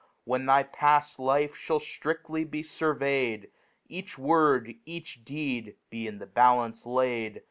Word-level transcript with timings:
When 0.23 0.47
diy^paft 0.47 1.19
Life 1.19 1.53
ihajjftri^y 1.53 2.49
br 2.49 2.57
furvey'd, 2.57 3.43
^ 3.43 3.49
Each 3.87 4.17
Word, 4.17 4.73
each 4.83 5.23
Deed 5.23 5.75
be 5.91 6.07
in 6.07 6.17
the 6.17 6.25
Balance 6.25 6.87
laid. 6.87 7.39